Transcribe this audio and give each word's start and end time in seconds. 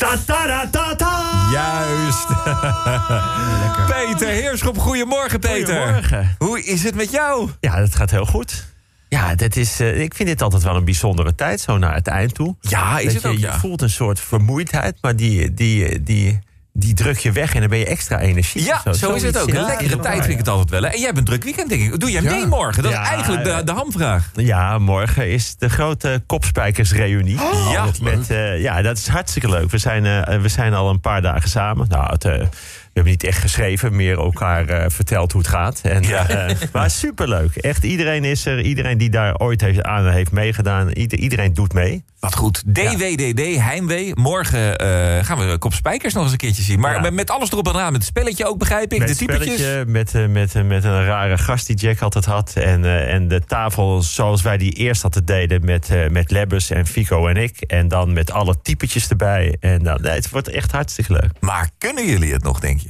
Ta 0.00 0.16
ta 0.26 0.46
ta 0.46 0.68
ta 0.70 0.94
ta. 0.96 1.48
Juist. 1.50 2.26
Peter 3.92 4.28
Heerschop, 4.28 4.78
goedemorgen 4.78 5.40
Peter. 5.40 5.76
Goedemorgen. 5.76 6.34
Hoe 6.38 6.64
is 6.64 6.82
het 6.82 6.94
met 6.94 7.10
jou? 7.10 7.50
Ja, 7.60 7.80
dat 7.80 7.94
gaat 7.94 8.10
heel 8.10 8.26
goed. 8.26 8.66
Ja, 9.08 9.34
dat 9.34 9.56
is, 9.56 9.80
eh, 9.80 10.00
ik 10.00 10.14
vind 10.14 10.28
dit 10.28 10.42
altijd 10.42 10.62
wel 10.62 10.76
een 10.76 10.84
bijzondere 10.84 11.34
tijd, 11.34 11.60
zo 11.60 11.78
naar 11.78 11.94
het 11.94 12.06
eind 12.06 12.34
toe. 12.34 12.56
Ja, 12.60 12.98
is 12.98 13.04
Dat 13.04 13.12
het 13.12 13.22
je, 13.22 13.28
ook, 13.28 13.34
je 13.34 13.40
ja. 13.40 13.58
voelt 13.58 13.82
een 13.82 13.90
soort 13.90 14.20
vermoeidheid, 14.20 14.96
maar 15.00 15.16
die, 15.16 15.54
die, 15.54 16.02
die, 16.02 16.38
die 16.80 16.94
druk 16.94 17.18
je 17.18 17.32
weg 17.32 17.54
en 17.54 17.60
dan 17.60 17.68
ben 17.68 17.78
je 17.78 17.86
extra 17.86 18.18
energiek. 18.20 18.64
Ja, 18.66 18.92
zo, 18.92 19.12
is 19.12 19.22
het 19.22 19.38
ook. 19.38 19.48
Een 19.48 19.64
lekkere 19.64 19.98
tijd 19.98 20.18
vind 20.18 20.32
ik 20.32 20.38
het 20.38 20.48
altijd 20.48 20.70
wel. 20.70 20.82
hè. 20.82 20.88
En 20.88 20.96
jij 20.96 21.06
hebt 21.06 21.18
een 21.18 21.24
druk 21.24 21.44
weekend, 21.44 21.68
denk 21.68 21.82
ik. 21.82 22.00
Doe 22.00 22.10
jij 22.10 22.22
mee 22.22 22.46
morgen? 22.46 22.82
Dat 22.82 22.92
is 22.92 22.98
eigenlijk 22.98 23.44
de, 23.44 23.64
de 23.64 23.72
hamvraag. 23.72 24.30
Ja, 24.34 24.78
morgen 24.78 25.28
is 25.30 25.56
de 25.58 25.68
grote 25.68 26.22
kopspijkersreunie. 26.26 27.38
Ja, 27.72 27.86
Met, 28.02 28.30
eh, 28.30 28.60
ja, 28.62 28.82
dat 28.82 28.96
is 28.98 29.08
hartstikke 29.08 29.48
leuk. 29.48 29.70
We 29.70 29.78
zijn, 29.78 30.06
eh, 30.06 30.40
we 30.40 30.48
zijn 30.48 30.74
al 30.74 30.90
een 30.90 31.00
paar 31.00 31.22
dagen 31.22 31.48
samen. 31.48 31.86
Nou, 31.88 32.12
het, 32.12 32.24
eh, 32.24 32.46
hebben 32.92 33.12
niet 33.12 33.24
echt 33.24 33.38
geschreven, 33.38 33.96
meer 33.96 34.18
elkaar 34.18 34.68
eh, 34.68 34.84
verteld 34.90 35.32
hoe 35.32 35.40
het 35.40 35.50
gaat. 35.50 35.80
En, 35.82 36.02
Ja. 36.02 36.28
eh, 36.28 36.56
maar 36.72 36.90
superleuk. 36.90 37.56
Echt, 37.56 37.84
iedereen 37.84 38.24
is 38.24 38.46
er. 38.46 38.60
Iedereen 38.60 38.98
die 38.98 39.10
daar 39.10 39.36
ooit 39.38 39.60
heeft, 39.60 39.82
aan 39.82 40.08
heeft 40.08 40.32
meegedaan. 40.32 40.88
Ieder- 40.90 41.18
iedereen 41.18 41.54
doet 41.54 41.72
mee. 41.72 42.04
Wat 42.20 42.34
goed. 42.34 42.62
DWDD, 42.74 43.56
Heimwee. 43.60 44.12
Morgen 44.14 44.78
eh, 44.78 45.24
gaan 45.24 45.38
we 45.38 45.58
Kop 45.58 45.72
Spijkers 45.74 46.14
nog 46.14 46.22
eens 46.22 46.32
een 46.32 46.38
keertje 46.38 46.62
zien. 46.62 46.80
Maar 46.80 47.12
met, 47.12 47.30
alles 47.30 47.50
erop 47.52 47.66
en 47.68 47.74
eraan. 47.74 47.92
Met 47.92 48.00
het 48.00 48.10
spelletje 48.10 48.46
ook, 48.46 48.58
begrijp 48.58 48.92
ik. 48.92 48.98
Met 48.98 49.08
de 49.08 49.16
typetjes. 49.16 49.60
met, 49.86 50.12
met, 50.28 50.54
met 50.66 50.84
een 50.84 51.04
rare 51.04 51.38
gast 51.38 51.66
die 51.66 51.76
Jack 51.76 52.00
altijd 52.00 52.24
had. 52.24 52.52
En, 52.54 53.08
en 53.08 53.28
de 53.28 53.40
tafel 53.46 54.02
zoals 54.02 54.42
wij 54.42 54.56
die 54.56 54.72
eerst 54.72 55.04
altijd 55.04 55.26
deden 55.26 55.64
met, 55.64 55.88
met 56.10 56.30
Lebbes 56.30 56.70
en 56.70 56.86
Fico 56.86 57.26
en 57.26 57.36
ik. 57.36 57.60
En 57.60 57.88
dan 57.88 58.12
met 58.12 58.30
alle 58.32 58.56
typetjes 58.62 59.08
erbij. 59.08 59.56
En 59.60 59.82
dan, 59.82 60.04
het 60.06 60.30
wordt 60.30 60.48
echt 60.48 60.72
hartstikke 60.72 61.12
leuk. 61.12 61.30
Maar 61.40 61.68
kunnen 61.78 62.06
jullie 62.06 62.32
het 62.32 62.42
nog, 62.42 62.60
denk 62.60 62.80
je? 62.80 62.89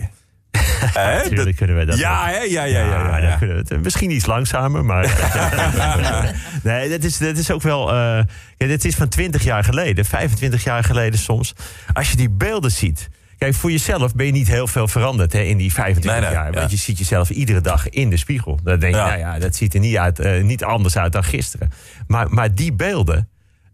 Natuurlijk 0.95 1.57
kunnen 1.57 1.77
we 1.77 1.85
dat 1.85 1.99
Ja, 1.99 2.27
hè? 2.27 2.39
ja, 2.39 2.65
ja, 2.65 2.85
ja. 2.85 3.19
ja, 3.19 3.39
het. 3.47 3.83
Misschien 3.83 4.11
iets 4.11 4.27
langzamer, 4.27 4.85
maar... 4.85 5.03
nee, 6.63 6.89
dat 6.89 7.05
is, 7.05 7.19
dat 7.19 7.37
is 7.37 7.51
ook 7.51 7.63
wel... 7.63 7.95
ja, 7.95 8.27
dit 8.57 8.85
is 8.85 8.95
van 8.95 9.09
20 9.09 9.43
jaar 9.45 9.65
geleden, 9.65 10.05
25 10.05 10.65
jaar 10.65 10.85
geleden 10.85 11.19
soms. 11.19 11.55
Als 11.93 12.11
je 12.11 12.17
die 12.17 12.31
beelden 12.31 12.71
ziet... 12.71 13.09
Kijk, 13.39 13.55
voor 13.55 13.71
jezelf 13.71 14.15
ben 14.15 14.27
je 14.27 14.33
niet 14.33 14.49
heel 14.49 14.67
veel 14.67 14.89
veranderd 14.89 15.33
hè, 15.33 15.41
in 15.41 15.57
die 15.57 15.73
25 15.73 16.13
Nee, 16.13 16.21
nee, 16.31 16.39
jaar. 16.39 16.53
ja. 16.53 16.59
Want 16.59 16.71
je 16.71 16.77
ziet 16.77 16.99
jezelf 16.99 17.31
iedere 17.31 17.61
dag 17.61 17.89
in 17.89 18.11
de 18.11 18.17
spiegel. 18.17 18.59
Dan 18.63 18.79
denk 18.79 18.95
je, 18.95 19.01
Ja. 19.01 19.07
nou 19.07 19.19
ja, 19.19 19.39
dat 19.39 19.55
ziet 19.57 19.75
er 19.75 19.81
niet, 19.81 19.97
uit, 19.97 20.19
eh, 20.19 20.43
niet 20.43 20.65
anders 20.65 20.97
uit 20.97 21.13
dan 21.13 21.25
gisteren. 21.25 21.71
Maar, 22.07 22.31
maar 22.31 22.55
die 22.55 22.73
beelden, 22.73 23.29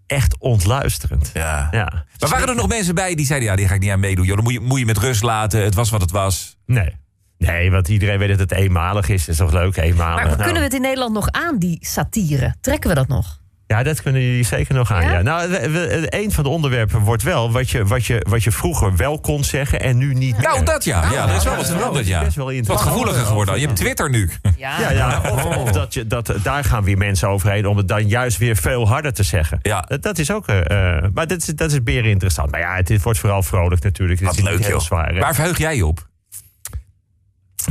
echt 0.06 0.38
ontluisterend. 0.38 1.30
Ja. 1.34 1.68
Ja. 1.70 2.04
Maar 2.18 2.28
waren 2.30 2.48
er 2.48 2.54
nog 2.54 2.68
mensen 2.68 2.94
bij 2.94 3.14
die 3.14 3.26
zeiden... 3.26 3.48
ja, 3.48 3.56
die 3.56 3.68
ga 3.68 3.74
ik 3.74 3.80
niet 3.80 3.90
aan 3.90 4.00
meedoen. 4.00 4.24
Joh, 4.26 4.34
dan 4.34 4.44
moet 4.44 4.52
je, 4.52 4.60
moet 4.60 4.78
je 4.78 4.86
met 4.86 4.98
rust 4.98 5.22
laten. 5.22 5.62
Het 5.62 5.74
was 5.74 5.90
wat 5.90 6.00
het 6.00 6.10
was. 6.10 6.56
Nee. 6.66 6.96
Nee, 7.38 7.70
want 7.70 7.88
iedereen 7.88 8.18
weet 8.18 8.28
dat 8.28 8.38
het 8.38 8.52
eenmalig 8.52 9.08
is. 9.08 9.20
Dat 9.20 9.28
is 9.28 9.36
toch 9.36 9.52
leuk, 9.52 9.76
eenmalig. 9.76 10.16
Maar 10.16 10.24
Nou. 10.30 10.36
kunnen 10.42 10.58
we 10.58 10.64
het 10.64 10.74
in 10.74 10.80
Nederland 10.80 11.14
nog 11.14 11.28
aan, 11.30 11.58
die 11.58 11.78
satire? 11.80 12.54
Trekken 12.60 12.88
we 12.88 12.94
dat 12.94 13.08
nog? 13.08 13.40
Ja, 13.68 13.82
dat 13.82 14.02
kunnen 14.02 14.22
jullie 14.22 14.44
zeker 14.44 14.74
nog 14.74 14.92
aan. 14.92 15.02
Ja? 15.02 15.12
Ja? 15.12 15.22
Nou, 15.22 15.50
we- 15.50 15.70
we- 15.70 16.06
een 16.10 16.32
van 16.32 16.44
de 16.44 16.50
onderwerpen 16.50 17.00
wordt 17.00 17.22
wel 17.22 17.52
wat 17.52 17.70
je, 17.70 17.84
wat, 17.84 18.04
je, 18.06 18.26
wat 18.28 18.42
je 18.44 18.50
vroeger 18.52 18.96
wel 18.96 19.20
kon 19.20 19.44
zeggen 19.44 19.80
en 19.80 19.96
nu 19.98 20.14
niet 20.14 20.32
meer. 20.36 20.42
Nou, 20.46 20.64
dat 20.64 20.84
ja. 20.84 21.12
Ja, 21.12 21.28
er 21.28 21.34
is 21.36 21.44
wel 21.44 21.56
wat 21.56 21.66
dat 21.66 21.76
veranderd, 21.76 22.04
is 22.04 22.10
ja. 22.10 22.22
best 22.24 22.36
wel 22.36 22.44
Wat 22.44 22.54
interessant. 22.54 22.90
gevoeliger 22.90 23.24
geworden. 23.26 23.60
Je 23.60 23.66
hebt 23.66 23.76
Twitter 23.78 24.10
nu. 24.10 24.30
Ja, 24.56 24.90
ja. 24.90 25.20
Of, 25.32 25.44
of 25.44 25.70
dat 25.72 25.94
je, 25.94 26.06
dat, 26.06 26.32
daar 26.42 26.64
gaan 26.64 26.84
weer 26.84 26.98
mensen 26.98 27.28
overheen 27.28 27.66
om 27.66 27.76
het 27.76 27.88
dan 27.88 28.08
juist 28.08 28.38
weer 28.38 28.56
veel 28.56 28.88
harder 28.88 29.12
te 29.12 29.22
zeggen. 29.22 29.58
Ja. 29.62 29.80
Dat, 29.80 30.02
dat 30.02 30.18
is 30.18 30.30
ook. 30.30 30.46
eh, 30.48 30.96
eh, 30.96 31.04
maar 31.14 31.26
dat 31.26 31.38
is, 31.40 31.46
dat 31.46 31.72
is 31.72 31.82
beren 31.82 32.10
interessant. 32.10 32.50
Maar 32.50 32.60
ja, 32.60 32.74
het 32.76 33.02
wordt 33.02 33.18
vooral 33.18 33.42
vrolijk 33.42 33.82
natuurlijk. 33.82 34.18
Het 34.20 34.28
Wat 34.28 34.38
is 34.38 34.44
leuk, 34.44 34.58
heel 34.60 34.68
joh. 34.70 34.80
zwaar. 34.80 35.14
hè. 35.14 35.20
Waar 35.20 35.34
verheug 35.34 35.58
jij 35.58 35.76
je 35.76 35.86
op? 35.86 36.06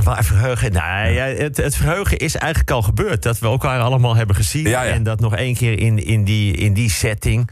Waar 0.03 0.23
verheugen? 0.23 0.71
Nou, 0.71 1.07
ja, 1.07 1.25
het, 1.25 1.57
het 1.57 1.75
verheugen 1.75 2.17
is 2.17 2.35
eigenlijk 2.35 2.71
al 2.71 2.81
gebeurd. 2.81 3.23
Dat 3.23 3.39
we 3.39 3.47
elkaar 3.47 3.79
allemaal 3.79 4.15
hebben 4.15 4.35
gezien. 4.35 4.67
Ja, 4.67 4.83
ja. 4.83 4.91
En 4.93 5.03
dat 5.03 5.19
nog 5.19 5.35
één 5.35 5.55
keer 5.55 5.79
in, 5.79 6.05
in, 6.05 6.23
die, 6.23 6.55
in 6.55 6.73
die 6.73 6.89
setting. 6.89 7.49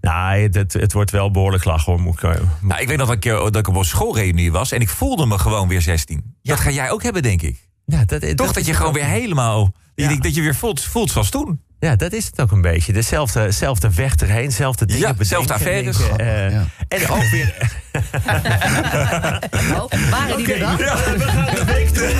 Nou, 0.00 0.38
het, 0.38 0.72
het, 0.72 0.92
wordt 0.92 1.10
wel 1.10 1.30
behoorlijk 1.30 1.64
lachen 1.64 1.92
hoor. 1.92 2.00
Moet 2.00 2.14
ik, 2.14 2.22
eh, 2.22 2.40
Nou, 2.60 2.80
ik 2.80 2.88
weet 2.88 2.96
nog 2.96 3.06
dat 3.06 3.16
ik, 3.16 3.22
dat 3.30 3.56
ik 3.56 3.68
op 3.68 3.74
een 3.74 3.84
schoolreunie 3.84 4.52
was... 4.52 4.72
en 4.72 4.80
ik 4.80 4.88
voelde 4.88 5.26
me 5.26 5.38
gewoon 5.38 5.68
weer 5.68 5.82
16. 5.82 6.34
Dat 6.42 6.60
ga 6.60 6.70
jij 6.70 6.90
ook 6.90 7.02
hebben, 7.02 7.22
denk 7.22 7.42
ik. 7.42 7.68
ja, 7.84 8.04
dat, 8.04 8.36
Toch 8.36 8.52
dat, 8.52 8.66
je 8.66 8.74
gewoon 8.74 8.92
weer 8.92 9.04
helemaal... 9.04 9.74
Dat 9.94 10.10
je, 10.10 10.20
dat 10.20 10.34
je 10.34 10.42
weer 10.42 10.54
voelt, 10.54 10.82
voelt 10.82 11.10
zoals 11.10 11.30
toen. 11.30 11.60
Ja, 11.82 11.96
dat 11.96 12.12
is 12.12 12.26
het 12.26 12.40
ook 12.40 12.50
een 12.52 12.60
beetje. 12.60 12.92
Dezelfde, 12.92 13.42
dezelfde 13.42 13.90
weg 13.94 14.14
erheen, 14.16 14.44
dezelfde 14.48 14.86
dingen 14.86 15.00
Ja, 15.00 15.06
bedenken. 15.14 15.26
zelfde 15.26 15.52
affaires. 15.54 15.96
denken, 15.96 16.18
eh, 16.18 16.50
Ja. 16.50 16.64
En 16.88 17.08
ook 17.10 17.22
weer... 17.30 17.54
Oh, 19.80 19.90
waren 20.10 20.36
die 20.36 20.52
er 20.54 20.58
dan? 20.58 20.76
Ja, 20.78 20.96
we 20.96 21.20
gaan 21.20 21.54
de 21.54 21.64
week 21.64 21.88
te- 21.88 22.14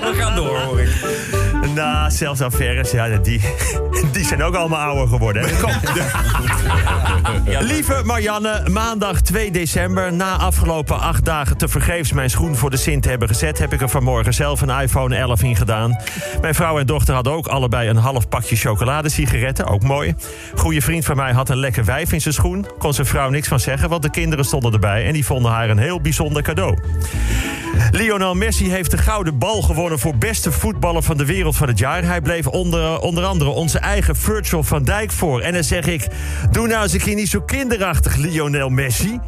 We 0.00 0.14
gaan 0.18 0.36
door, 0.36 0.58
hoor 0.60 0.80
ik. 0.80 0.88
Nou, 1.74 2.10
zelfs 2.10 2.40
affaires, 2.40 2.90
ja, 2.90 3.16
die, 3.16 3.40
die 4.12 4.24
zijn 4.24 4.42
ook 4.42 4.54
allemaal 4.54 4.80
ouder 4.80 5.08
geworden. 5.08 5.42
hè. 5.48 5.50
Lieve 7.60 8.02
Marianne, 8.04 8.68
maandag 8.70 9.20
2 9.20 9.50
december, 9.50 10.12
na 10.12 10.36
afgelopen 10.36 11.00
acht 11.00 11.24
dagen 11.24 11.56
te 11.56 11.68
vergeefs 11.68 12.12
mijn 12.12 12.30
schoen 12.30 12.56
voor 12.56 12.70
de 12.70 12.76
Sint 12.76 13.02
te 13.02 13.08
hebben 13.08 13.28
gezet, 13.28 13.58
heb 13.58 13.72
ik 13.72 13.80
er 13.80 13.88
vanmorgen 13.88 14.34
zelf 14.34 14.60
een 14.60 14.80
iPhone 14.80 15.16
11 15.16 15.42
in 15.42 15.56
gedaan. 15.56 15.96
Mijn 16.40 16.54
vrouw 16.54 16.78
en 16.78 16.86
dochter 16.86 17.14
hadden 17.14 17.32
ook 17.32 17.46
allebei 17.46 17.88
een 17.88 17.96
half 17.96 18.28
pakje 18.28 18.56
chocoladesigaretten, 18.56 19.66
ook 19.66 19.82
mooi. 19.82 20.14
Goeie 20.54 20.82
vriend 20.82 21.04
van 21.04 21.16
mij 21.16 21.32
had 21.32 21.48
een 21.48 21.56
lekker 21.56 21.84
wijf 21.84 22.12
in 22.12 22.20
zijn 22.20 22.34
schoen. 22.34 22.66
Kon 22.78 22.94
zijn 22.94 23.06
vrouw 23.06 23.30
niks 23.30 23.48
van 23.48 23.60
zeggen, 23.60 23.88
want 23.88 24.02
de 24.02 24.10
kinderen 24.10 24.44
stonden 24.44 24.72
erbij 24.72 25.06
en 25.06 25.12
die 25.12 25.24
vonden 25.24 25.52
haar 25.52 25.70
een 25.70 25.78
heel 25.78 26.00
bijzonder 26.00 26.42
cadeau. 26.42 26.78
Lionel 27.90 28.34
Messi 28.34 28.70
heeft 28.70 28.90
de 28.90 28.98
gouden 28.98 29.38
bal 29.38 29.62
gewonnen 29.62 29.98
voor 29.98 30.16
beste 30.16 30.52
voetballer 30.52 31.02
van 31.02 31.16
de 31.16 31.24
wereld 31.24 31.56
van 31.56 31.68
het 31.68 31.78
jaar. 31.78 32.04
Hij 32.04 32.20
bleef 32.20 32.46
onder, 32.46 33.00
onder 33.00 33.24
andere 33.24 33.50
onze 33.50 33.78
eigen 33.78 34.16
Virgil 34.16 34.62
van 34.62 34.84
Dijk 34.84 35.12
voor. 35.12 35.40
En 35.40 35.52
dan 35.52 35.64
zeg 35.64 35.86
ik, 35.86 36.06
doe 36.50 36.66
nou 36.66 36.82
eens 36.82 36.92
een 36.92 37.00
keer 37.00 37.13
niet 37.14 37.28
zo 37.28 37.40
kinderachtig, 37.40 38.16
Lionel 38.16 38.68
Messi. 38.68 39.18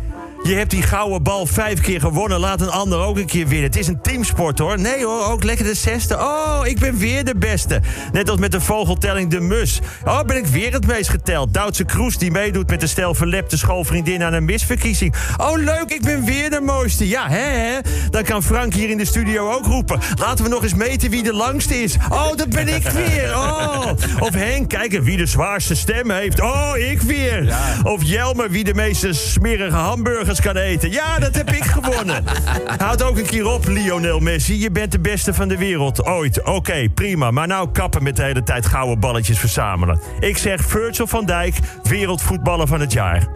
Je 0.46 0.54
hebt 0.54 0.70
die 0.70 0.82
gouden 0.82 1.22
bal 1.22 1.46
vijf 1.46 1.80
keer 1.80 2.00
gewonnen. 2.00 2.40
Laat 2.40 2.60
een 2.60 2.70
ander 2.70 2.98
ook 2.98 3.18
een 3.18 3.26
keer 3.26 3.46
winnen. 3.46 3.66
Het 3.66 3.76
is 3.76 3.86
een 3.86 4.00
teamsport 4.00 4.58
hoor. 4.58 4.78
Nee 4.78 5.04
hoor, 5.04 5.24
ook 5.24 5.44
lekker 5.44 5.64
de 5.64 5.74
zesde. 5.74 6.14
Oh, 6.14 6.60
ik 6.64 6.78
ben 6.78 6.98
weer 6.98 7.24
de 7.24 7.34
beste. 7.36 7.80
Net 8.12 8.30
als 8.30 8.38
met 8.38 8.52
de 8.52 8.60
vogeltelling 8.60 9.30
de 9.30 9.40
mus. 9.40 9.80
Oh, 10.04 10.22
ben 10.22 10.36
ik 10.36 10.46
weer 10.46 10.72
het 10.72 10.86
meest 10.86 11.10
geteld. 11.10 11.54
Duitse 11.54 11.84
Kroes 11.84 12.18
die 12.18 12.30
meedoet 12.30 12.70
met 12.70 12.80
de 12.80 12.86
stel 12.86 13.14
verlepte 13.14 13.58
schoolvriendin 13.58 14.22
aan 14.22 14.32
een 14.32 14.44
misverkiezing. 14.44 15.14
Oh, 15.36 15.56
leuk, 15.56 15.90
ik 15.90 16.02
ben 16.02 16.24
weer 16.24 16.50
de 16.50 16.60
mooiste. 16.60 17.08
Ja, 17.08 17.28
hè, 17.28 17.38
hè? 17.38 17.78
Dan 18.10 18.22
kan 18.22 18.42
Frank 18.42 18.74
hier 18.74 18.90
in 18.90 18.98
de 18.98 19.04
studio 19.04 19.52
ook 19.52 19.66
roepen. 19.66 20.00
Laten 20.18 20.44
we 20.44 20.50
nog 20.50 20.62
eens 20.62 20.74
meten 20.74 21.10
wie 21.10 21.22
de 21.22 21.34
langste 21.34 21.82
is. 21.82 21.96
Oh, 22.08 22.36
dat 22.36 22.48
ben 22.48 22.68
ik 22.68 22.88
weer. 22.88 23.36
Oh. 23.36 23.86
Of 24.20 24.34
Henk, 24.34 24.68
kijken 24.68 25.02
wie 25.02 25.16
de 25.16 25.26
zwaarste 25.26 25.74
stem 25.74 26.10
heeft. 26.10 26.40
Oh, 26.40 26.72
ik 26.76 27.00
weer. 27.00 27.56
Of 27.82 28.02
Jelmer, 28.02 28.50
wie 28.50 28.64
de 28.64 28.74
meeste 28.74 29.12
smerige 29.12 29.76
hamburgers 29.76 30.34
kan 30.40 30.56
eten. 30.56 30.90
Ja, 30.90 31.18
dat 31.18 31.34
heb 31.34 31.52
ik 31.52 31.64
gewonnen. 31.64 32.24
Houd 32.78 33.02
ook 33.02 33.18
een 33.18 33.26
keer 33.26 33.46
op, 33.46 33.66
Lionel 33.66 34.20
Messi. 34.20 34.60
Je 34.60 34.70
bent 34.70 34.92
de 34.92 34.98
beste 34.98 35.34
van 35.34 35.48
de 35.48 35.58
wereld. 35.58 36.04
Ooit. 36.04 36.42
Oké, 36.42 36.88
prima. 36.88 37.30
Maar 37.30 37.46
nou 37.46 37.70
kappen 37.70 38.02
met 38.02 38.16
de 38.16 38.22
hele 38.22 38.42
tijd 38.42 38.66
gouden 38.66 39.00
balletjes 39.00 39.38
verzamelen. 39.38 40.00
Ik 40.20 40.38
zeg 40.38 40.64
Virgil 40.64 41.06
van 41.06 41.26
Dijk, 41.26 41.58
wereldvoetballer 41.82 42.66
van 42.66 42.80
het 42.80 42.92
jaar. 42.92 43.26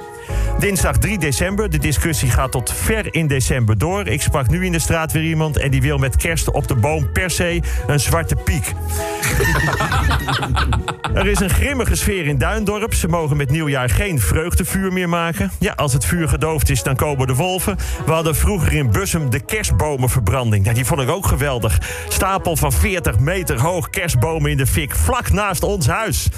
Dinsdag 0.59 0.99
3 0.99 1.19
december. 1.19 1.71
De 1.71 1.78
discussie 1.78 2.31
gaat 2.31 2.53
tot 2.53 2.72
ver 2.72 3.15
in 3.15 3.27
december 3.27 3.78
door. 3.78 4.06
Ik 4.06 4.22
sprak 4.22 4.49
nu 4.49 4.65
in 4.65 4.72
de 4.72 4.78
straat 4.78 5.12
weer 5.12 5.22
iemand... 5.22 5.56
en 5.56 5.71
die 5.71 5.82
wil 5.82 5.99
met 5.99 6.17
kerst 6.17 6.50
op 6.50 6.69
de 6.69 6.75
boom 6.75 7.12
per 7.12 7.31
se 7.31 7.62
een 7.87 8.00
zwarte 8.00 8.37
piek. 8.37 8.72
Er 11.15 11.27
is 11.27 11.41
een 11.41 11.50
grimmige 11.50 11.94
sfeer 11.94 12.27
in 12.27 12.38
Duindorp. 12.38 12.94
Ze 12.94 13.09
mogen 13.09 13.37
met 13.37 13.50
nieuwjaar 13.50 13.91
geen 13.91 14.21
vreugdevuur 14.21 14.93
meer 14.93 15.09
maken. 15.09 15.50
Ja, 15.59 15.72
als 15.77 15.93
het 15.93 16.05
vuur 16.05 16.28
gedoofd 16.28 16.70
is, 16.70 16.80
dan 16.82 16.97
komen 16.97 17.27
de 17.27 17.35
wolven. 17.35 17.77
We 18.06 18.12
hadden 18.12 18.37
vroeger 18.37 18.73
in 18.73 18.91
Bussum 18.91 19.31
de 19.31 19.41
kerstbomenverbranding. 19.41 20.71
Die 20.71 20.85
vond 20.85 21.00
ik 21.00 21.09
ook 21.09 21.27
geweldig. 21.27 21.79
Stapel 22.09 22.56
van 22.56 22.73
40 22.73 23.19
meter 23.19 23.61
hoog 23.61 23.91
kerstbomen 23.91 24.50
in 24.50 24.56
de 24.56 24.67
fik, 24.67 24.94
vlak 24.94 25.32
naast 25.32 25.62
ons 25.62 25.87
huis. 25.87 26.29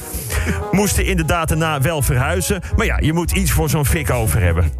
Moesten 0.71 1.07
inderdaad 1.07 1.49
daarna 1.49 1.81
wel 1.81 2.03
verhuizen. 2.03 2.63
Maar 2.77 2.87
ja, 2.87 2.99
je 3.01 3.13
moet 3.13 3.31
iets 3.31 3.51
voor 3.51 3.71
zo'n 3.71 3.87
fik 3.87 4.11
over 4.11 4.41
hebben. 4.41 4.73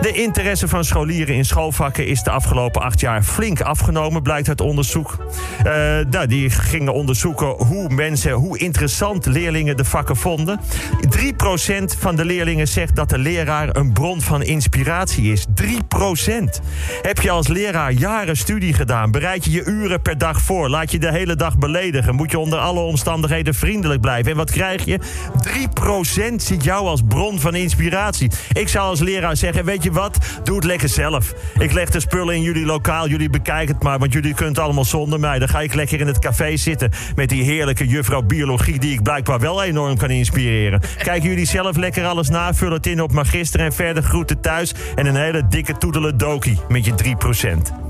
De 0.00 0.12
interesse 0.12 0.68
van 0.68 0.84
scholieren 0.84 1.34
in 1.34 1.44
schoolvakken 1.44 2.06
is 2.06 2.22
de 2.22 2.30
afgelopen 2.30 2.82
acht 2.82 3.00
jaar 3.00 3.22
flink 3.22 3.60
afgenomen, 3.60 4.22
blijkt 4.22 4.48
uit 4.48 4.60
onderzoek. 4.60 5.16
Eh, 5.58 5.72
nou, 6.10 6.26
die 6.26 6.50
gingen 6.50 6.94
onderzoeken 6.94 7.46
hoe 7.46 7.88
mensen, 7.88 8.32
hoe 8.32 8.58
interessant 8.58 9.26
leerlingen 9.26 9.76
de 9.76 9.84
vakken 9.84 10.16
vonden. 10.16 10.60
3% 11.08 11.96
van 11.98 12.16
de 12.16 12.24
leerlingen 12.24 12.68
zegt 12.68 12.96
dat 12.96 13.08
de 13.08 13.18
leraar 13.18 13.76
een 13.76 13.92
bron 13.92 14.20
van 14.20 14.42
inspiratie 14.42 14.99
is 15.08 15.46
3%. 15.62 15.64
Heb 17.02 17.20
je 17.20 17.30
als 17.30 17.48
leraar 17.48 17.92
jaren 17.92 18.36
studie 18.36 18.74
gedaan? 18.74 19.10
Bereid 19.10 19.44
je 19.44 19.50
je 19.50 19.64
uren 19.64 20.02
per 20.02 20.18
dag 20.18 20.40
voor? 20.40 20.68
Laat 20.68 20.90
je 20.90 20.98
de 20.98 21.12
hele 21.12 21.36
dag 21.36 21.58
beledigen? 21.58 22.14
Moet 22.14 22.30
je 22.30 22.38
onder 22.38 22.58
alle 22.58 22.80
omstandigheden 22.80 23.54
vriendelijk 23.54 24.00
blijven? 24.00 24.30
En 24.30 24.36
wat 24.36 24.50
krijg 24.50 24.84
je? 24.84 25.00
3% 26.32 26.34
ziet 26.36 26.64
jou 26.64 26.86
als 26.86 27.02
bron 27.08 27.40
van 27.40 27.54
inspiratie. 27.54 28.30
Ik 28.52 28.68
zou 28.68 28.88
als 28.88 29.00
leraar 29.00 29.36
zeggen, 29.36 29.64
weet 29.64 29.82
je 29.82 29.92
wat? 29.92 30.18
Doe 30.44 30.56
het 30.56 30.64
lekker 30.64 30.88
zelf. 30.88 31.34
Ik 31.58 31.72
leg 31.72 31.90
de 31.90 32.00
spullen 32.00 32.34
in 32.34 32.42
jullie 32.42 32.66
lokaal, 32.66 33.08
jullie 33.08 33.30
bekijken 33.30 33.74
het 33.74 33.82
maar... 33.82 33.98
want 33.98 34.12
jullie 34.12 34.34
het 34.36 34.58
allemaal 34.58 34.84
zonder 34.84 35.20
mij. 35.20 35.38
Dan 35.38 35.48
ga 35.48 35.60
ik 35.60 35.74
lekker 35.74 36.00
in 36.00 36.06
het 36.06 36.18
café 36.18 36.56
zitten 36.56 36.90
met 37.14 37.28
die 37.28 37.42
heerlijke 37.42 37.86
juffrouw 37.86 38.22
biologie... 38.22 38.78
die 38.78 38.92
ik 38.92 39.02
blijkbaar 39.02 39.40
wel 39.40 39.62
enorm 39.62 39.96
kan 39.96 40.10
inspireren. 40.10 40.80
Kijken 41.02 41.28
jullie 41.28 41.46
zelf 41.46 41.76
lekker 41.76 42.04
alles 42.04 42.28
na, 42.28 42.54
vul 42.54 42.70
het 42.70 42.86
in 42.86 43.02
op 43.02 43.12
magister... 43.12 43.60
en 43.60 43.72
verder 43.72 44.02
groeten 44.02 44.40
thuis 44.40 44.74
en 44.94 45.06
een 45.06 45.16
hele 45.16 45.46
dikke 45.46 45.78
toedele 45.78 46.16
dokie 46.16 46.60
met 46.68 46.84
je 46.84 47.16
3%. 47.72 47.80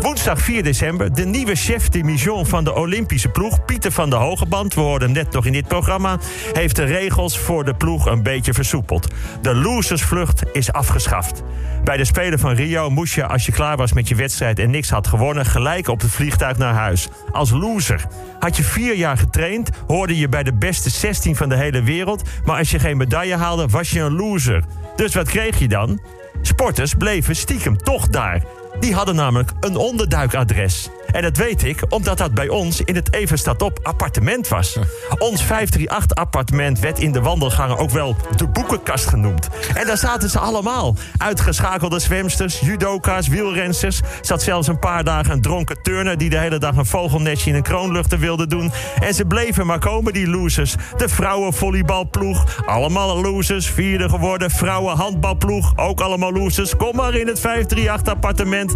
Woensdag 0.00 0.40
4 0.40 0.62
december, 0.62 1.14
de 1.14 1.24
nieuwe 1.24 1.54
chef 1.54 1.88
de 1.88 2.02
mission 2.02 2.46
van 2.46 2.64
de 2.64 2.74
Olympische 2.74 3.28
ploeg, 3.28 3.64
Pieter 3.64 3.92
van 3.92 4.10
der 4.10 4.18
Hogeband, 4.18 4.74
we 4.74 4.80
hoorden 4.80 5.12
net 5.12 5.32
nog 5.32 5.46
in 5.46 5.52
dit 5.52 5.68
programma, 5.68 6.18
heeft 6.52 6.76
de 6.76 6.84
regels 6.84 7.38
voor 7.38 7.64
de 7.64 7.74
ploeg 7.74 8.06
een 8.06 8.22
beetje 8.22 8.52
versoepeld. 8.52 9.08
De 9.42 9.54
losersvlucht 9.54 10.42
is 10.52 10.72
afgeschaft. 10.72 11.42
Bij 11.84 11.96
de 11.96 12.04
Spelen 12.04 12.38
van 12.38 12.52
Rio 12.52 12.90
moest 12.90 13.14
je, 13.14 13.26
als 13.26 13.46
je 13.46 13.52
klaar 13.52 13.76
was 13.76 13.92
met 13.92 14.08
je 14.08 14.14
wedstrijd 14.14 14.58
en 14.58 14.70
niks 14.70 14.90
had 14.90 15.06
gewonnen, 15.06 15.46
gelijk 15.46 15.88
op 15.88 16.00
het 16.00 16.10
vliegtuig 16.10 16.58
naar 16.58 16.74
huis. 16.74 17.08
Als 17.32 17.50
loser. 17.50 18.06
Had 18.38 18.56
je 18.56 18.62
vier 18.62 18.96
jaar 18.96 19.18
getraind, 19.18 19.70
hoorde 19.86 20.18
je 20.18 20.28
bij 20.28 20.42
de 20.42 20.54
beste 20.54 20.90
16 20.90 21.36
van 21.36 21.48
de 21.48 21.56
hele 21.56 21.82
wereld, 21.82 22.22
maar 22.44 22.58
als 22.58 22.70
je 22.70 22.78
geen 22.78 22.96
medaille 22.96 23.36
haalde, 23.36 23.66
was 23.66 23.90
je 23.90 24.00
een 24.00 24.16
loser. 24.16 24.64
Dus 24.96 25.14
wat 25.14 25.28
kreeg 25.28 25.58
je 25.58 25.68
dan? 25.68 26.00
Sporters 26.46 26.94
bleven 26.94 27.36
stiekem 27.36 27.76
toch 27.76 28.08
daar. 28.08 28.42
Die 28.80 28.94
hadden 28.94 29.14
namelijk 29.14 29.52
een 29.60 29.76
onderduikadres. 29.76 30.88
En 31.16 31.22
dat 31.22 31.36
weet 31.36 31.64
ik 31.64 31.82
omdat 31.88 32.18
dat 32.18 32.34
bij 32.34 32.48
ons 32.48 32.80
in 32.80 32.94
het 32.94 33.14
Evenstad 33.14 33.62
op 33.62 33.78
appartement 33.82 34.48
was. 34.48 34.78
Ons 35.18 35.44
538-appartement 35.44 36.78
werd 36.78 36.98
in 36.98 37.12
de 37.12 37.20
wandelgangen 37.20 37.78
ook 37.78 37.90
wel 37.90 38.16
de 38.36 38.46
boekenkast 38.48 39.06
genoemd. 39.06 39.48
En 39.74 39.86
daar 39.86 39.96
zaten 39.96 40.30
ze 40.30 40.38
allemaal. 40.38 40.96
Uitgeschakelde 41.16 41.98
zwemsters, 41.98 42.60
judoka's, 42.60 43.28
wielrensters. 43.28 44.00
Zat 44.20 44.42
zelfs 44.42 44.68
een 44.68 44.78
paar 44.78 45.04
dagen 45.04 45.32
een 45.32 45.42
dronken 45.42 45.82
turner... 45.82 46.18
die 46.18 46.30
de 46.30 46.38
hele 46.38 46.58
dag 46.58 46.76
een 46.76 46.86
vogelnestje 46.86 47.50
in 47.50 47.56
een 47.56 47.62
kroonluchter 47.62 48.18
wilde 48.18 48.46
doen. 48.46 48.72
En 49.00 49.14
ze 49.14 49.24
bleven 49.24 49.66
maar 49.66 49.78
komen, 49.78 50.12
die 50.12 50.28
losers. 50.28 50.74
De 50.96 51.08
vrouwenvolleybalploeg, 51.08 52.62
allemaal 52.66 53.20
losers. 53.20 53.66
Vierde 53.66 54.08
geworden, 54.08 54.50
vrouwenhandbalploeg, 54.50 55.72
ook 55.76 56.00
allemaal 56.00 56.32
losers. 56.32 56.76
Kom 56.76 56.96
maar 56.96 57.14
in 57.14 57.26
het 57.26 57.40
538-appartement. 57.40 58.74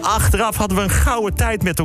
Achteraf 0.00 0.56
hadden 0.56 0.76
we 0.76 0.82
een 0.82 0.90
gouden 0.90 1.34
tijd 1.34 1.62
met 1.62 1.79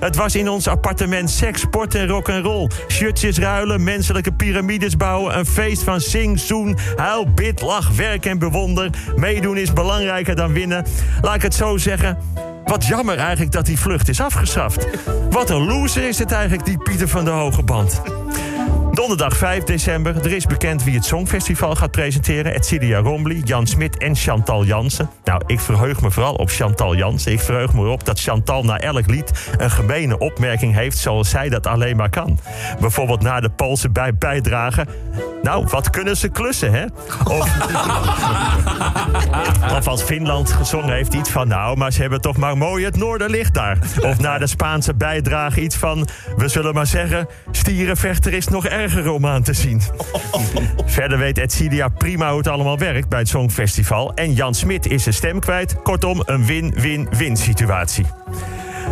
Het 0.00 0.16
was 0.16 0.34
in 0.34 0.48
ons 0.48 0.68
appartement 0.68 1.30
seks, 1.30 1.60
sport 1.60 1.94
en 1.94 2.08
rock 2.08 2.28
and 2.28 2.44
roll. 2.44 2.70
Shirtjes 2.88 3.38
ruilen, 3.38 3.84
menselijke 3.84 4.32
piramides 4.32 4.96
bouwen, 4.96 5.38
een 5.38 5.46
feest 5.46 5.82
van 5.82 6.00
zing, 6.00 6.40
zoen, 6.40 6.76
huil, 6.96 7.26
bid, 7.34 7.60
lach, 7.60 7.90
werk 7.96 8.26
en 8.26 8.38
bewonder. 8.38 8.90
Meedoen 9.16 9.56
is 9.56 9.72
belangrijker 9.72 10.36
dan 10.36 10.52
winnen. 10.52 10.86
Laat 11.20 11.34
ik 11.34 11.42
het 11.42 11.54
zo 11.54 11.76
zeggen. 11.76 12.18
Wat 12.64 12.86
jammer 12.86 13.18
eigenlijk 13.18 13.52
dat 13.52 13.66
die 13.66 13.78
vlucht 13.78 14.08
is 14.08 14.20
afgeschaft. 14.20 14.86
Wat 15.30 15.50
een 15.50 15.64
loser 15.64 16.08
is 16.08 16.18
het 16.18 16.32
eigenlijk, 16.32 16.64
die 16.64 16.78
Pieter 16.78 17.08
van 17.08 17.24
de 17.24 17.30
Hoge 17.30 17.62
Band. 17.62 18.02
Donderdag 18.98 19.36
5 19.36 19.64
december. 19.64 20.16
Er 20.16 20.32
is 20.32 20.46
bekend 20.46 20.84
wie 20.84 20.94
het 20.94 21.04
Songfestival 21.04 21.74
gaat 21.74 21.90
presenteren. 21.90 22.54
Edcilia 22.54 22.98
Rombly, 22.98 23.40
Jan 23.44 23.66
Smit 23.66 23.98
en 23.98 24.16
Chantal 24.16 24.64
Jansen. 24.64 25.10
Nou, 25.24 25.42
ik 25.46 25.60
verheug 25.60 26.00
me 26.00 26.10
vooral 26.10 26.34
op 26.34 26.50
Chantal 26.50 26.96
Jansen. 26.96 27.32
Ik 27.32 27.40
verheug 27.40 27.72
me 27.72 27.80
erop 27.80 28.04
dat 28.04 28.20
Chantal 28.20 28.64
na 28.64 28.78
elk 28.80 29.06
lied 29.06 29.50
een 29.56 29.70
gemene 29.70 30.18
opmerking 30.18 30.74
heeft... 30.74 30.98
zoals 30.98 31.30
zij 31.30 31.48
dat 31.48 31.66
alleen 31.66 31.96
maar 31.96 32.10
kan. 32.10 32.38
Bijvoorbeeld 32.80 33.22
na 33.22 33.40
de 33.40 33.48
Poolse 33.50 33.90
bij 33.90 34.14
bijdrage... 34.14 34.86
Nou, 35.42 35.66
wat 35.70 35.90
kunnen 35.90 36.16
ze 36.16 36.28
klussen, 36.28 36.72
hè? 36.72 36.84
Of, 37.24 37.50
of 39.78 39.86
als 39.86 40.02
Finland 40.02 40.52
gezongen 40.52 40.94
heeft 40.94 41.14
iets 41.14 41.30
van... 41.30 41.48
nou, 41.48 41.76
maar 41.76 41.92
ze 41.92 42.00
hebben 42.00 42.20
toch 42.20 42.36
maar 42.36 42.56
mooi 42.56 42.84
het 42.84 42.96
noorderlicht 42.96 43.54
daar. 43.54 43.78
Of 44.00 44.18
na 44.18 44.38
de 44.38 44.46
Spaanse 44.46 44.94
bijdrage 44.94 45.60
iets 45.60 45.76
van... 45.76 46.08
we 46.36 46.48
zullen 46.48 46.74
maar 46.74 46.86
zeggen, 46.86 47.28
stierenvechter 47.50 48.32
is 48.32 48.48
nog 48.48 48.66
erger 48.66 48.87
om 48.96 49.26
aan 49.26 49.42
te 49.42 49.52
zien. 49.52 49.80
Verder 50.86 51.18
weet 51.18 51.38
Edcilia 51.38 51.88
prima 51.88 52.28
hoe 52.28 52.38
het 52.38 52.48
allemaal 52.48 52.78
werkt 52.78 53.08
bij 53.08 53.18
het 53.18 53.28
Songfestival. 53.28 54.14
En 54.14 54.32
Jan 54.32 54.54
Smit 54.54 54.86
is 54.86 55.02
zijn 55.02 55.14
stem 55.14 55.40
kwijt. 55.40 55.82
Kortom, 55.82 56.22
een 56.24 56.46
win-win-win 56.46 57.36
situatie. 57.36 58.06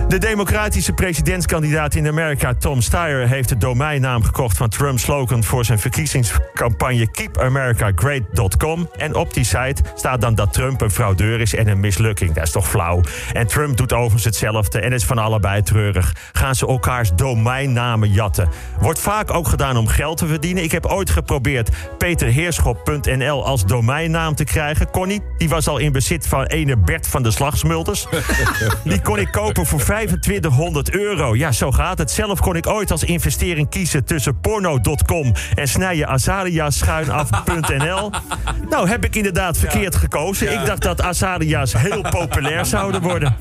De 0.09 0.19
democratische 0.19 0.93
presidentskandidaat 0.93 1.95
in 1.95 2.07
Amerika, 2.07 2.55
Tom 2.55 2.81
Steyer, 2.81 3.29
heeft 3.29 3.49
de 3.49 3.57
domeinnaam 3.57 4.23
gekocht 4.23 4.57
van 4.57 4.69
Trump's 4.69 5.03
slogan 5.03 5.45
voor 5.45 5.65
zijn 5.65 5.79
verkiezingscampagne 5.79 7.11
KeepAmericaGreat.com. 7.11 8.91
En 8.97 9.15
op 9.15 9.35
die 9.35 9.45
site 9.45 9.83
staat 9.95 10.21
dan 10.21 10.35
dat 10.35 10.53
Trump 10.53 10.81
een 10.81 10.91
fraudeur 10.91 11.41
is 11.41 11.55
en 11.55 11.69
een 11.69 11.81
mislukking. 11.81 12.33
Dat 12.33 12.45
is 12.45 12.51
toch 12.51 12.69
flauw? 12.69 13.01
En 13.33 13.47
Trump 13.47 13.77
doet 13.77 13.93
overigens 13.93 14.25
hetzelfde 14.25 14.81
en 14.81 14.93
is 14.93 15.05
van 15.05 15.19
allebei 15.19 15.63
treurig. 15.63 16.15
Gaan 16.33 16.55
ze 16.55 16.67
elkaars 16.67 17.15
domeinnamen 17.15 18.13
jatten? 18.13 18.49
Wordt 18.81 19.01
vaak 19.01 19.35
ook 19.35 19.49
gedaan 19.49 19.77
om 19.77 19.87
geld 19.87 20.17
te 20.17 20.27
verdienen. 20.27 20.63
Ik 20.63 20.73
heb 20.73 20.87
ooit 20.87 21.11
geprobeerd 21.11 21.71
peterheerschop.nl 21.99 23.47
als 23.47 23.65
domeinnaam 23.65 24.35
te 24.35 24.45
krijgen. 24.45 24.91
Kon 24.91 25.09
niet. 25.09 25.23
Die 25.39 25.49
was 25.49 25.69
al 25.69 25.79
in 25.79 25.93
bezit 25.93 26.27
van 26.27 26.45
ene 26.45 26.77
Bert 26.77 27.07
van 27.07 27.23
de 27.23 27.31
Slagsmulders. 27.31 28.07
Die 28.85 29.01
kon 29.01 29.19
ik 29.19 29.31
kopen 29.31 29.67
voor 29.67 29.81
2500 29.97 30.91
euro. 30.91 31.37
Ja, 31.37 31.53
zo 31.53 31.73
gaat 31.73 31.99
het. 31.99 32.11
Zelf 32.11 32.41
kon 32.41 32.57
ik 32.57 32.67
ooit 32.67 32.91
als 32.91 33.05
investering 33.05 33.69
kiezen 33.69 34.05
tussen 34.05 34.41
porno.com 34.41 35.33
en 35.55 35.69
snijdenazaliaschuinaf.nl. 35.69 38.11
Nou, 38.71 38.89
heb 38.89 39.05
ik 39.05 39.17
inderdaad 39.17 39.59
verkeerd 39.59 39.95
gekozen. 39.95 40.53
Ik 40.53 40.67
dacht 40.67 40.83
dat 40.83 41.03
azalia's 41.03 41.73
heel 41.73 42.03
populair 42.11 42.65
zouden 42.65 43.03
worden. 43.03 43.37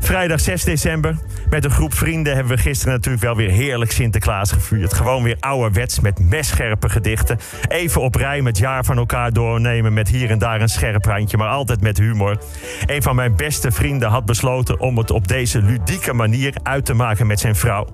Vrijdag 0.00 0.40
6 0.40 0.64
december. 0.64 1.16
Met 1.50 1.64
een 1.64 1.70
groep 1.70 1.94
vrienden 1.94 2.34
hebben 2.34 2.56
we 2.56 2.62
gisteren 2.62 2.94
natuurlijk 2.94 3.24
wel 3.24 3.36
weer 3.36 3.50
heerlijk 3.50 3.92
Sinterklaas 3.92 4.52
gevierd. 4.52 4.94
Gewoon 4.94 5.22
weer 5.22 5.36
ouderwets 5.40 6.00
met 6.00 6.18
messcherpe 6.18 6.88
gedichten. 6.88 7.38
Even 7.68 8.00
op 8.00 8.14
rij 8.14 8.42
met 8.42 8.58
jaar 8.58 8.84
van 8.84 8.96
elkaar 8.96 9.32
doornemen 9.32 9.92
met 9.92 10.08
hier 10.08 10.30
en 10.30 10.38
daar 10.38 10.60
een 10.60 10.68
scherp 10.68 11.04
randje, 11.04 11.36
maar 11.36 11.48
altijd 11.48 11.80
met 11.80 11.98
humor. 11.98 12.38
Een 12.86 13.02
van 13.02 13.16
mijn 13.16 13.36
beste 13.36 13.70
vrienden 13.70 14.08
had 14.08 14.24
besloten 14.24 14.80
om 14.80 14.98
het 14.98 15.10
op 15.10 15.28
deze 15.28 15.62
ludieke 15.86 16.12
manier 16.12 16.54
uit 16.62 16.84
te 16.84 16.94
maken 16.94 17.26
met 17.26 17.40
zijn 17.40 17.56
vrouw. 17.56 17.86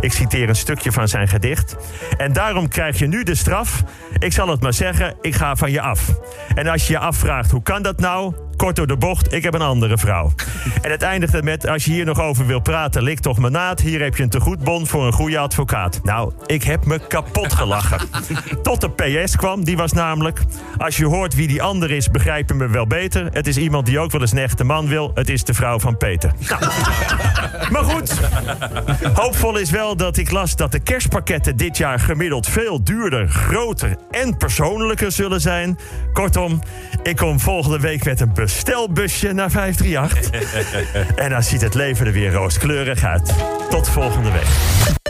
Ik 0.00 0.12
citeer 0.12 0.48
een 0.48 0.56
stukje 0.56 0.92
van 0.92 1.08
zijn 1.08 1.28
gedicht. 1.28 1.76
En 2.16 2.32
daarom 2.32 2.68
krijg 2.68 2.98
je 2.98 3.06
nu 3.06 3.22
de 3.22 3.34
straf. 3.34 3.84
Ik 4.18 4.32
zal 4.32 4.48
het 4.48 4.60
maar 4.60 4.72
zeggen, 4.72 5.14
ik 5.20 5.34
ga 5.34 5.56
van 5.56 5.70
je 5.70 5.80
af. 5.80 6.10
En 6.54 6.66
als 6.66 6.86
je 6.86 6.92
je 6.92 6.98
afvraagt, 6.98 7.50
hoe 7.50 7.62
kan 7.62 7.82
dat 7.82 8.00
nou? 8.00 8.34
Kort 8.56 8.76
door 8.76 8.86
de 8.86 8.96
bocht, 8.96 9.32
ik 9.32 9.42
heb 9.42 9.54
een 9.54 9.62
andere 9.62 9.98
vrouw. 9.98 10.32
En 10.82 10.90
het 10.90 11.02
eindigde 11.02 11.42
met, 11.42 11.68
als 11.68 11.84
je 11.84 11.92
hier 11.92 12.04
nog 12.04 12.20
over 12.20 12.46
wil 12.46 12.60
praten, 12.60 13.02
lik 13.02 13.20
toch 13.20 13.38
me 13.38 13.50
naad. 13.50 13.80
Hier 13.80 14.02
heb 14.02 14.16
je 14.16 14.22
een 14.22 14.28
tegoedbon 14.28 14.86
voor 14.86 15.06
een 15.06 15.12
goede 15.12 15.38
advocaat. 15.38 16.00
Nou, 16.02 16.32
ik 16.46 16.62
heb 16.62 16.84
me 16.84 17.06
kapot 17.08 17.52
gelachen. 17.52 18.00
Tot 18.62 18.80
de 18.80 18.90
PS 18.90 19.36
kwam, 19.36 19.64
die 19.64 19.76
was 19.76 19.92
namelijk... 19.92 20.40
Als 20.78 20.96
je 20.96 21.06
hoort 21.06 21.34
wie 21.34 21.48
die 21.48 21.62
ander 21.62 21.90
is, 21.90 22.10
begrijp 22.10 22.48
je 22.48 22.54
me 22.54 22.68
wel 22.68 22.86
beter. 22.86 23.28
Het 23.32 23.46
is 23.46 23.56
iemand 23.56 23.86
die 23.86 23.98
ook 23.98 24.10
wel 24.10 24.20
eens 24.20 24.32
een 24.32 24.38
echte 24.38 24.64
man 24.64 24.88
wil. 24.88 25.10
Het 25.14 25.28
is 25.28 25.44
de 25.44 25.54
vrouw 25.54 25.78
van 25.78 25.96
Peter. 25.96 26.32
Nou. 26.48 26.62
Maar 27.70 27.84
goed, 27.84 28.20
hoopvol 29.14 29.56
is 29.58 29.70
wel 29.70 29.96
dat 29.96 30.16
ik 30.16 30.30
las 30.30 30.56
dat 30.56 30.72
de 30.72 30.78
kerstpakketten 30.78 31.56
dit 31.56 31.76
jaar 31.76 31.98
gemiddeld 31.98 32.48
veel 32.48 32.84
duurder, 32.84 33.28
groter 33.28 33.96
en 34.10 34.36
persoonlijker 34.36 35.12
zullen 35.12 35.40
zijn. 35.40 35.78
Kortom, 36.12 36.62
ik 37.02 37.16
kom 37.16 37.40
volgende 37.40 37.78
week 37.78 38.04
met 38.04 38.20
een 38.20 38.32
bestelbusje 38.42 39.32
naar 39.32 39.50
538. 39.50 41.14
en 41.24 41.30
dan 41.30 41.42
ziet 41.42 41.60
het 41.60 41.74
leven 41.74 42.06
er 42.06 42.12
weer 42.12 42.32
rooskleurig 42.32 43.04
uit. 43.04 43.34
Tot 43.70 43.88
volgende 43.88 44.30
week. 44.30 45.01